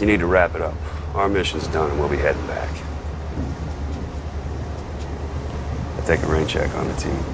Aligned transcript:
You 0.00 0.06
need 0.06 0.20
to 0.20 0.26
wrap 0.26 0.54
it 0.54 0.60
up. 0.60 0.74
Our 1.14 1.28
mission's 1.28 1.66
done 1.68 1.90
and 1.90 1.98
we'll 1.98 2.10
be 2.10 2.18
heading 2.18 2.46
back. 2.46 2.68
I 5.96 6.06
take 6.06 6.22
a 6.22 6.26
rain 6.26 6.46
check 6.46 6.74
on 6.74 6.86
the 6.86 6.94
team. 6.96 7.24